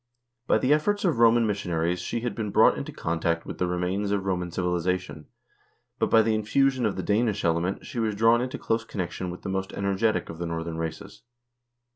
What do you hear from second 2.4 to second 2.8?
brought